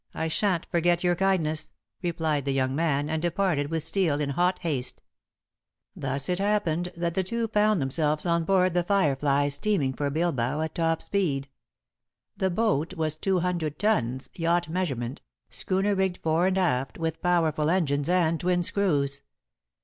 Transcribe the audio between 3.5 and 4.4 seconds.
with Steel in